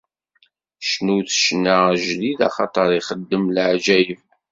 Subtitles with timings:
[0.89, 4.21] Cnut ccna ajdid, axaṭer ixeddem leɛǧayeb.